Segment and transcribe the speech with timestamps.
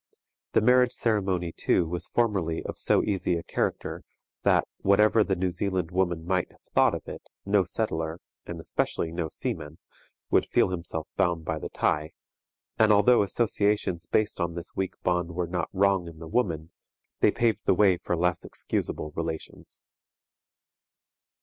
[0.53, 4.01] The marriage ceremony, too, was formerly of so easy a character
[4.41, 9.11] that, whatever the New Zealand woman might have thought of it, no settler, and especially
[9.11, 9.77] no seaman,
[10.31, 12.13] would feel himself bound by the tie,
[12.79, 16.71] and, although associations based on this weak bond were not wrong in the woman,
[17.19, 19.83] they paved the way for less excusable relations.